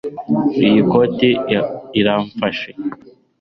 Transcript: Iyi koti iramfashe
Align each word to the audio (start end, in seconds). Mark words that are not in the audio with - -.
Iyi 0.67 0.81
koti 0.91 1.29
iramfashe 1.99 2.69